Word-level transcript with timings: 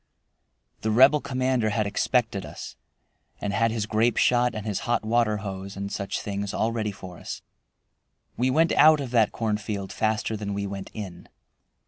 The 0.81 0.89
Rebel 0.89 1.21
commander 1.21 1.69
had 1.69 1.85
expected 1.85 2.43
us, 2.43 2.75
and 3.39 3.53
had 3.53 3.69
his 3.69 3.85
grape 3.85 4.17
shot 4.17 4.55
and 4.55 4.65
his 4.65 4.79
hot 4.89 5.05
water 5.05 5.37
hose, 5.45 5.77
and 5.77 5.91
such 5.91 6.21
things 6.21 6.55
all 6.55 6.71
ready 6.71 6.91
for 6.91 7.19
us. 7.19 7.43
We 8.35 8.49
went 8.49 8.71
out 8.71 8.99
of 8.99 9.11
that 9.11 9.31
cornfield 9.31 9.93
faster 9.93 10.35
than 10.35 10.55
we 10.55 10.65
went 10.65 10.89
in. 10.95 11.29